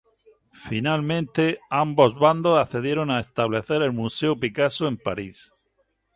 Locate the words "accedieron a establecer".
2.59-3.83